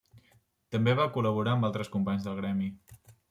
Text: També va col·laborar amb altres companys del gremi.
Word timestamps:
També 0.75 0.95
va 0.99 1.05
col·laborar 1.17 1.53
amb 1.57 1.69
altres 1.69 1.93
companys 1.97 2.25
del 2.29 2.39
gremi. 2.43 2.71